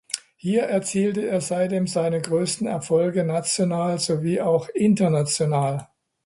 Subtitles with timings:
[0.35, 5.89] Hier erzielte er seitdem seine größten Erfolge national sowie auch international.